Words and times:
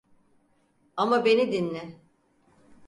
Ama 0.97 1.25
beni 1.25 1.51
dinle. 1.51 1.99